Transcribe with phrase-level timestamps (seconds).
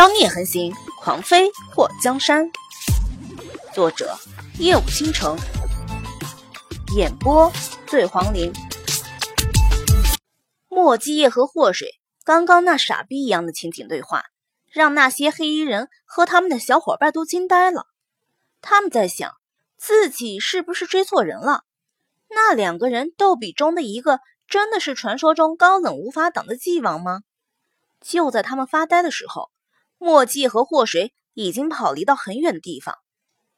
[0.00, 2.50] 妖孽横行，狂飞破江山。
[3.74, 4.16] 作者：
[4.58, 5.36] 夜舞倾城，
[6.96, 7.52] 演播：
[7.86, 8.50] 醉黄林。
[10.70, 14.24] 莫基叶和祸水刚刚那傻逼一样的情景对话，
[14.72, 17.84] 让那些黑衣人和他们的小伙伴都惊呆了。
[18.62, 19.30] 他们在想，
[19.76, 21.64] 自己是不是追错人了？
[22.30, 27.20] 那两个人逗比中的一个，真的是传说中高冷无法挡的纪王吗？
[28.00, 29.50] 就在他们发呆的时候。
[30.02, 32.96] 墨迹和祸水已经跑离到很远的地方。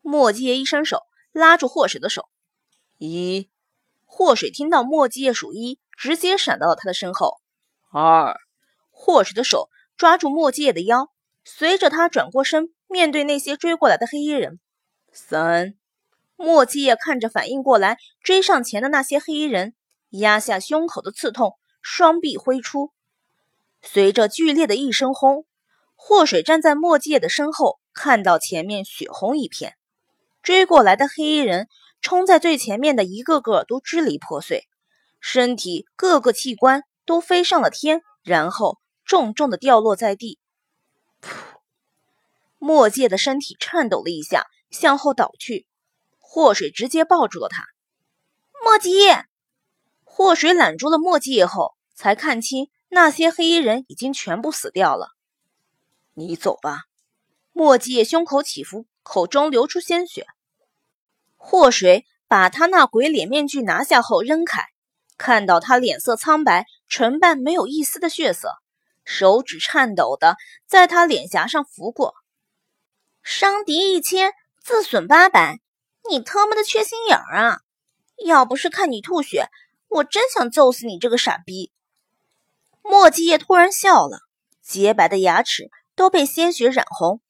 [0.00, 2.28] 墨迹一伸手拉住祸水的手，
[2.98, 3.48] 一，
[4.05, 7.41] 祸水听到墨迹数一，直接闪到了他的身后。
[7.92, 8.36] 二，
[8.91, 11.12] 祸水的手抓住墨迹的腰，
[11.45, 14.59] 随着他转过身，面对那些追过来的黑衣人。
[15.12, 15.74] 三，
[16.34, 19.77] 墨迹看着反应过来追上前的那些黑衣人，
[20.11, 22.91] 压下胸口的刺痛，双臂挥出，
[23.80, 25.47] 随着剧烈的一声轰。
[26.05, 29.77] 祸水站在墨界的身后，看到前面血红一片，
[30.42, 31.69] 追过来的黑衣人
[32.00, 34.67] 冲在最前面的一个个都支离破碎，
[35.20, 40.41] 身体各个器官都飞上了天，然后重重的掉落在地。
[41.23, 41.36] 噗！
[42.58, 45.69] 墨界的身体颤抖了一下，向后倒去。
[46.19, 47.64] 祸水直接抱住了他。
[48.64, 49.25] 墨迹叶，
[50.03, 55.11] 祸水揽住了墨迹叶后，才看清那些黑衣人已经全部死掉了。
[56.14, 56.82] 你走吧。
[57.52, 60.27] 墨迹叶胸口起伏，口中流出鲜血。
[61.36, 64.64] 祸水把他那鬼脸面具拿下后扔开，
[65.18, 68.55] 看到他脸色苍白，唇瓣没有一丝的血色，
[69.05, 72.14] 手指颤抖的在他脸颊上拂过。
[73.22, 75.60] 伤敌一千，自损八百，
[76.08, 77.60] 你他妈的缺心眼儿啊！
[78.24, 79.48] 要不是看你吐血，
[79.88, 81.72] 我真想揍死你这个傻逼。
[82.83, 84.20] 墨迹叶突然笑了，
[84.62, 85.70] 洁白的牙齿。
[86.03, 87.20] 都被鲜血染红。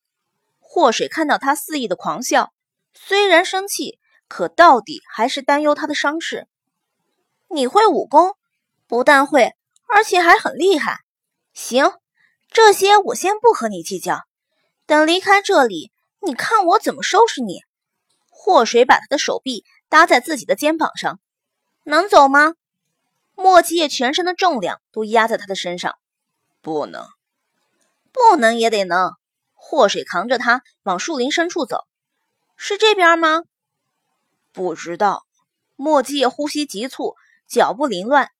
[0.58, 2.54] 祸水看到他肆意的狂笑，
[2.94, 6.48] 虽然生气，可到底还是担忧他的伤势。
[7.50, 8.34] 你会武功？
[8.86, 9.52] 不但会，
[9.94, 11.00] 而且还很厉害。
[11.52, 11.92] 行，
[12.50, 14.22] 这些我先不和你计较。
[14.86, 17.60] 等离开这里，你看我怎么收拾你。
[18.30, 21.20] 祸水把他的手臂搭在自己的肩膀上，
[21.84, 22.54] 能走吗？
[23.34, 25.98] 墨迹叶全身的重量都压在他的身上，
[26.62, 27.06] 不能。
[28.12, 29.12] 不能也得能。
[29.54, 31.78] 祸水扛着他往树林深处走，
[32.56, 33.42] 是这边吗？
[34.52, 35.24] 不知道。
[35.76, 37.14] 墨迹呼吸急促，
[37.48, 38.30] 脚步凌乱。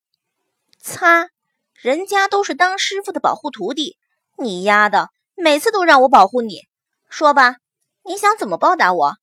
[0.78, 1.31] 擦，
[1.75, 3.97] 人家都是当师傅的保护徒弟，
[4.37, 6.61] 你丫的每次都让我保护你。
[7.09, 7.56] 说吧，
[8.05, 9.15] 你想怎么报答我？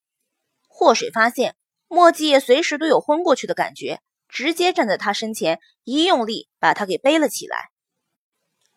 [0.68, 1.56] 祸水发现
[1.88, 7.70] 墨迹随时都有昏过去的感觉，直接站在他身前，一用力把他给背了起来。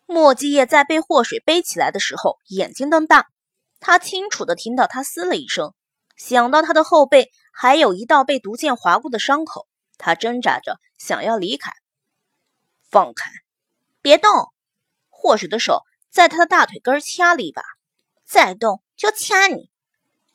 [0.05, 3.27] 墨迹叶在被祸水背起来的时候，眼睛瞪大。
[3.79, 5.73] 他清楚的听到他嘶了一声，
[6.15, 11.71] 想到他的后背还有一道被毒箭划过的伤口，他挣扎着想要离开。
[12.89, 13.31] 放开，
[14.01, 14.31] 别动！
[15.09, 17.63] 祸水的手在他的大腿根掐了一把，
[18.25, 19.69] 再动就掐你。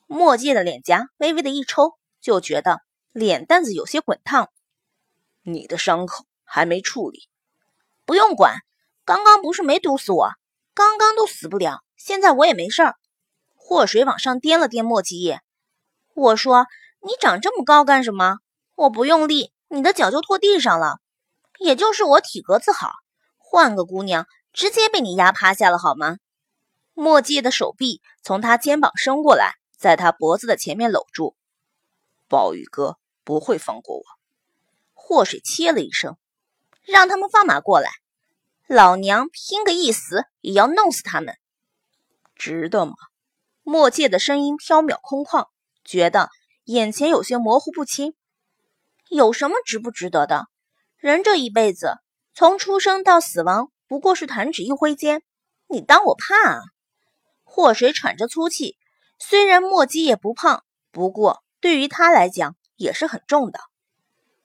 [0.07, 2.81] 墨迹的脸颊微微的一抽，就觉得
[3.11, 4.49] 脸蛋子有些滚烫。
[5.43, 7.29] 你的伤口还没处理，
[8.05, 8.57] 不用管。
[9.09, 10.29] 刚刚不是没毒死我，
[10.75, 12.95] 刚刚都死不了，现在我也没事儿。
[13.55, 15.41] 祸水往上掂了掂墨迹叶，
[16.13, 16.67] 我说
[17.01, 18.37] ：“你长这么高干什么？
[18.75, 20.99] 我不用力，你的脚就拖地上了。
[21.57, 22.91] 也就是我体格子好，
[23.39, 26.17] 换个姑娘直接被你压趴下了，好吗？”
[26.93, 31.35] 墨迹的手臂从他肩膀伸过来，在他脖子的前面搂住。
[32.27, 34.03] 暴雨哥不会放过我。
[34.93, 36.15] 祸水切了一声，
[36.83, 37.89] 让他们放马过来。
[38.71, 41.35] 老娘拼个一死也要弄死他们，
[42.35, 42.93] 值得吗？
[43.63, 45.47] 墨界的声音飘渺空旷，
[45.83, 46.29] 觉得
[46.65, 48.13] 眼前有些模糊不清。
[49.09, 50.45] 有什么值不值得的？
[50.97, 51.95] 人这一辈子，
[52.35, 55.23] 从出生到死亡，不过是弹指一挥间。
[55.67, 56.61] 你当我怕啊？
[57.43, 58.77] 祸水喘着粗气，
[59.17, 63.59] 虽然墨迹也不胖，不过对于他来讲也是很重的。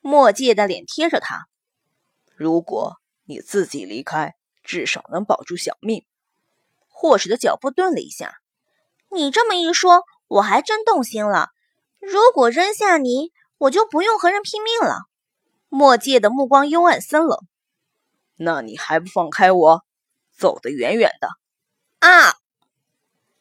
[0.00, 1.46] 墨界的脸贴着他，
[2.34, 2.96] 如果。
[3.26, 6.04] 你自己离开，至少能保住小命。
[6.88, 8.36] 霍水的脚步顿了一下，
[9.10, 11.50] 你这么一说，我还真动心了。
[12.00, 15.02] 如果扔下你，我就不用和人拼命了。
[15.68, 17.38] 墨界的目光幽暗森冷，
[18.36, 19.84] 那你还不放开我，
[20.36, 21.28] 走得远远的！
[22.06, 22.36] 啊！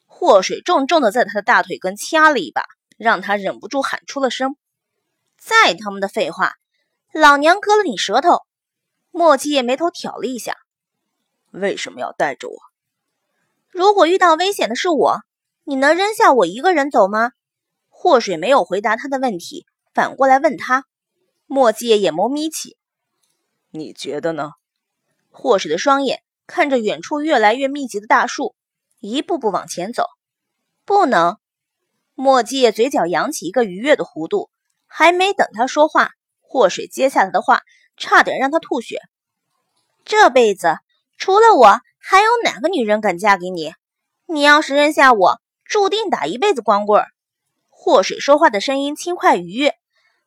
[0.06, 2.64] 祸水重重的在他的大腿根掐了一把，
[2.96, 4.56] 让他忍不住喊出了声
[5.38, 6.54] ：“再他妈的废话，
[7.12, 8.40] 老娘割了你舌头！”
[9.16, 10.56] 墨迹叶眉头挑了一下，
[11.52, 12.56] 为什么要带着我？
[13.70, 15.20] 如果遇到危险的是我，
[15.62, 17.30] 你能扔下我一个人走吗？
[17.90, 20.84] 祸水没有回答他的问题，反过来问他。
[21.46, 22.76] 墨界眼眸眯起，
[23.70, 24.50] 你觉得呢？
[25.30, 28.56] 祸水的双眼看着远处越来越密集的大树，
[28.98, 30.06] 一步步往前走。
[30.84, 31.36] 不能。
[32.16, 34.50] 墨界嘴角扬起一个愉悦的弧度，
[34.88, 37.62] 还没等他说话，祸水接下来的话
[37.96, 39.00] 差点让他吐血。
[40.04, 40.78] 这辈子
[41.16, 43.72] 除了我，还有哪个女人敢嫁给你？
[44.26, 47.04] 你要是扔下我，注定打一辈子光棍。
[47.68, 49.74] 祸水说话的声音轻快愉悦，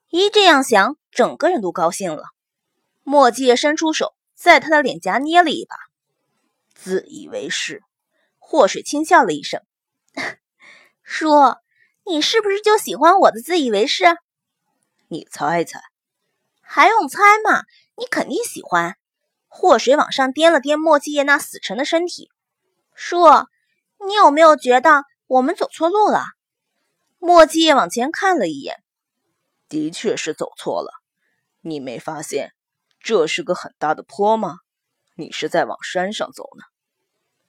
[0.10, 2.24] 一这样想，整个人都高兴了。
[3.04, 5.75] 墨界伸出手，在他的脸颊捏了一把。
[6.74, 7.84] 自以为是，
[8.38, 9.62] 祸水轻笑了一声
[11.04, 11.30] ：“叔。”
[12.10, 14.06] 你是不是就喜欢我的自以为是？
[15.10, 15.81] 你猜猜，
[16.69, 17.64] 还用猜吗？
[17.96, 18.98] 你肯定喜欢。
[19.48, 22.30] 祸水往上颠了颠莫继业那死沉的身体，
[22.94, 23.18] 叔，
[24.06, 26.25] 你有没有觉得我们走错路了？
[27.18, 28.84] 莫继业往前看了一眼，
[29.69, 30.92] 的确是走错了。
[31.62, 32.54] 你没发现
[33.00, 34.58] 这是个很大的坡吗？
[35.16, 36.63] 你是在往山上走呢。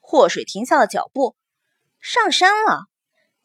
[0.01, 1.37] 祸水停下了脚步，
[2.01, 2.85] 上山了。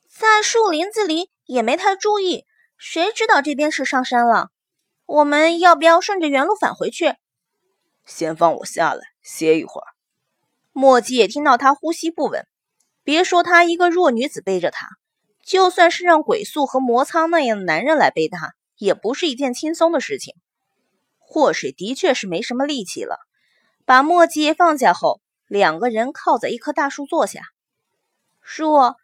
[0.08, 2.46] 在树林子里也没太注意，
[2.78, 4.52] 谁知道这边是上山了？
[5.06, 7.16] 我们要不要顺着原路返回去？
[8.06, 9.88] 先放我下来歇一会儿。
[10.72, 12.48] 墨迹也听到他呼吸不稳，
[13.04, 14.88] 别说他一个弱女子背着他，
[15.44, 20.36] 就算是让鬼宿和魔苍那样的男人来背他，也不是一件轻松的事情。
[21.20, 23.20] 祸水的确是没什么力气了，
[23.86, 27.42] 把墨迹放下后，两个人靠在一棵大树坐下。
[28.42, 28.96] 叔。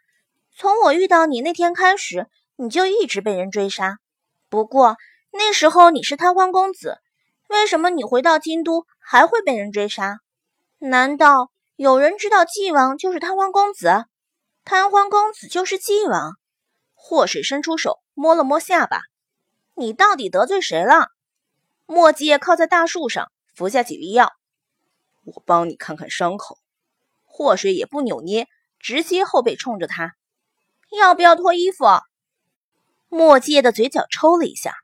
[0.55, 3.99] 从我遇到你那天开始，你就一直被人追杀。
[4.49, 4.97] 不过
[5.31, 6.97] 那时候你是贪欢公子，
[7.47, 10.19] 为什么你回到京都还会被人追杀？
[10.79, 14.05] 难道有人知道纪王就是贪欢公子？
[14.65, 16.33] 贪欢公子就是纪王？
[16.93, 19.01] 祸水伸出手摸了摸下巴，
[19.75, 21.07] 你到底得罪谁了？
[21.85, 24.31] 墨迹靠在大树上，服下几粒药。
[25.25, 26.57] 我帮你看看伤口。
[27.25, 28.47] 祸水也不扭捏，
[28.79, 30.13] 直接后背冲着他。
[30.91, 31.85] 要不要脱衣服？
[33.07, 34.75] 墨界的嘴角抽了一下，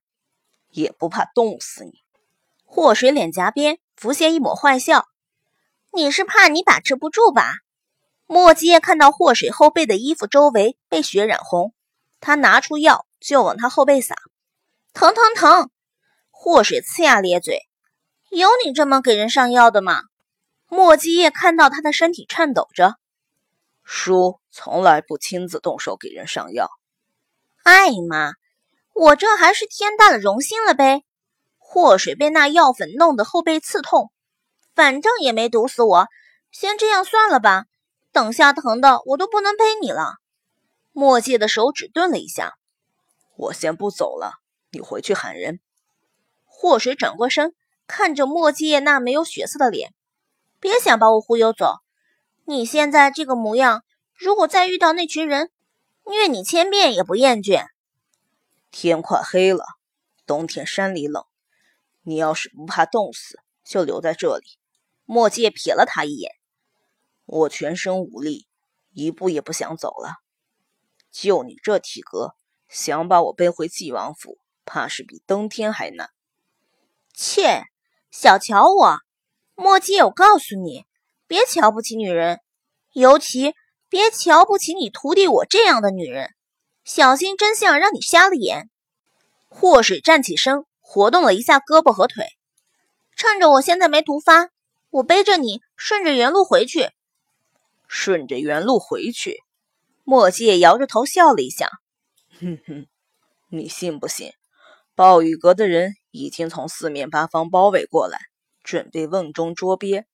[0.75, 2.03] 也不怕冻死你。
[2.63, 5.07] 祸水脸颊边浮现一抹坏笑，
[5.93, 7.53] 你是怕你把持不住吧？
[8.27, 11.73] 墨界看到祸水后背的衣服周围被血染红，
[12.19, 14.15] 他拿出药就往他后背撒，
[14.93, 15.69] 疼疼疼！
[16.31, 17.61] 祸水呲牙咧嘴，
[18.29, 20.01] 有你这么给人上药的吗？
[20.67, 22.95] 墨迹看到他的身体颤抖着。
[23.83, 26.69] 叔从来不亲自动手给人上药。
[27.63, 28.33] 哎妈，
[28.95, 31.03] 我这还是天大的荣幸了呗！
[31.57, 34.09] 祸水被那药粉弄得后背刺痛，
[34.73, 36.07] 反正也没毒死我，
[36.49, 37.65] 先这样算了吧。
[38.13, 40.13] 等下疼的我都不能背你了。
[40.93, 42.53] 墨界的手指顿了一下，
[43.35, 44.35] 我先不走了，
[44.71, 45.59] 你回去喊人。
[46.45, 47.53] 祸水转过身，
[47.87, 49.93] 看着墨界那没有血色的脸，
[50.61, 51.79] 别想把我忽悠走。
[52.45, 53.83] 你现在这个模样，
[54.13, 55.51] 如果再遇到那群人，
[56.05, 57.65] 虐你千遍也不厌倦。
[58.77, 59.63] 天快黑了，
[60.27, 61.23] 冬天山里冷，
[62.01, 64.59] 你要是不怕冻死，就留在这里。
[65.05, 66.33] 墨界瞥了他一眼，
[67.25, 68.47] 我全身无力，
[68.91, 70.15] 一步也不想走了。
[71.09, 72.35] 就你这体格，
[72.67, 76.09] 想把我背回纪王府，怕是比登天还难。
[77.13, 77.63] 切，
[78.11, 78.97] 小瞧我，
[79.55, 80.85] 墨界，我告诉你。
[81.27, 82.41] 别瞧不起女人，
[82.91, 83.55] 尤其
[83.87, 86.34] 别瞧不起你徒弟我这样的女人，
[86.85, 88.69] 小心真相让你瞎了眼。
[89.49, 92.27] 祸水站起身，活动了一下胳膊和腿，
[93.15, 94.49] 趁着我现在没毒发，
[94.91, 96.91] 我背着你顺着原路回去。
[97.87, 99.39] 顺着原路回去，
[100.03, 101.71] 墨界摇着头笑了一下，
[102.39, 102.85] 哼哼，
[103.49, 104.31] 你信不信？
[104.93, 108.19] 暴雨阁的人已经从四面八方包围过来，
[108.63, 110.05] 准备瓮中捉鳖。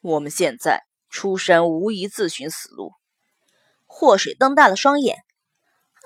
[0.00, 2.92] 我们现在出山无疑自寻死路。
[3.84, 5.18] 祸水瞪大了双眼，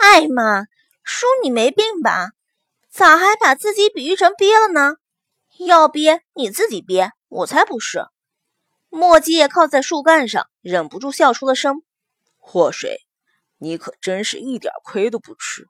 [0.00, 0.64] 艾妈，
[1.02, 2.30] 叔你没病吧？
[2.90, 4.96] 咋还把自己比喻成鳖了呢？
[5.58, 8.06] 要鳖你自己鳖，我才不是。
[8.88, 11.82] 墨迹靠在树干上，忍不住笑出了声。
[12.38, 13.02] 祸水，
[13.58, 15.66] 你可真是一点亏都不吃。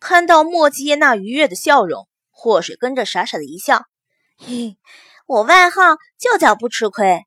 [0.00, 3.84] 看到墨迹那愉悦的笑容，祸水跟着傻傻的一笑，
[4.36, 4.76] 嘿，
[5.26, 7.24] 我外号就叫不吃亏。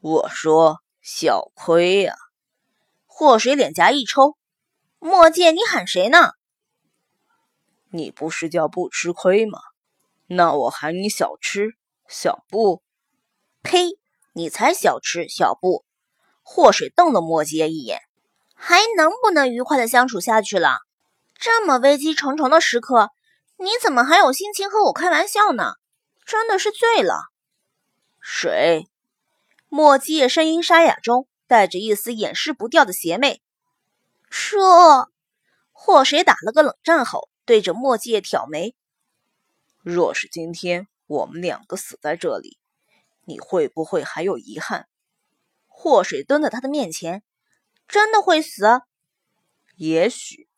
[0.00, 2.16] 我说小亏呀！
[3.06, 4.36] 祸水脸颊一抽，
[5.04, 6.34] 墨界，你喊谁呢？
[7.90, 9.58] 你不是叫不吃亏吗？
[10.28, 11.70] 那我喊你小吃
[12.08, 12.84] 小布。
[13.64, 13.98] 呸！
[14.32, 15.84] 你才小吃小布！
[16.42, 18.00] 祸水瞪了墨界一眼，
[18.54, 20.78] 还能不能愉快的相处下去了？
[21.34, 23.10] 这么危机重重的时刻，
[23.56, 25.72] 你怎么还有心情和我开玩笑呢？
[26.24, 27.16] 真的是醉了。
[28.20, 28.86] 水，
[29.68, 33.42] 墨界声音沙哑中带着一丝掩饰不掉的邪魅。
[34.34, 35.12] 说，
[35.72, 38.74] 祸水打了个冷战后，对着墨迹挑眉。
[39.82, 42.56] 若是今天我们两个死在这里，
[43.26, 44.88] 你会不会还有遗憾？
[45.68, 47.22] 祸水蹲在他的面前，
[47.86, 48.80] 真的会死？
[49.76, 50.48] 也许。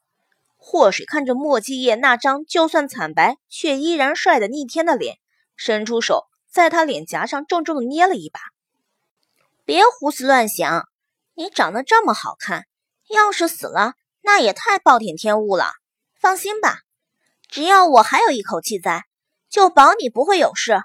[0.57, 5.19] 祸水看着墨迹叶那张就算惨白却依然帅的逆天的脸，
[5.57, 8.41] 伸出手在他脸颊上重重的捏了一把。
[9.65, 10.89] 别胡思乱想，
[11.35, 12.67] 你长得这么好看，
[13.15, 15.73] 要是死了，那也太暴殄天物了。
[16.21, 16.81] 放心吧，
[17.49, 19.05] 只要我还有一口气在，
[19.49, 20.85] 就保你不会有事。